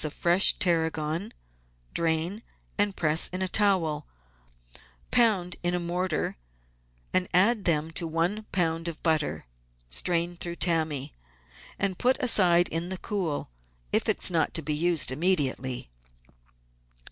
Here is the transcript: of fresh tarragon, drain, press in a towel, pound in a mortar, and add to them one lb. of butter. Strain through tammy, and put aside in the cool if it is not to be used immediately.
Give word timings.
of 0.03 0.11
fresh 0.15 0.53
tarragon, 0.57 1.31
drain, 1.93 2.41
press 2.95 3.27
in 3.27 3.43
a 3.43 3.47
towel, 3.47 4.07
pound 5.11 5.55
in 5.61 5.75
a 5.75 5.79
mortar, 5.79 6.37
and 7.13 7.29
add 7.35 7.63
to 7.63 7.71
them 7.71 7.91
one 8.11 8.47
lb. 8.51 8.87
of 8.87 9.03
butter. 9.03 9.45
Strain 9.91 10.35
through 10.37 10.55
tammy, 10.55 11.13
and 11.77 11.99
put 11.99 12.17
aside 12.17 12.67
in 12.69 12.89
the 12.89 12.97
cool 12.97 13.51
if 13.93 14.09
it 14.09 14.23
is 14.23 14.31
not 14.31 14.55
to 14.55 14.63
be 14.63 14.73
used 14.73 15.11
immediately. 15.11 15.91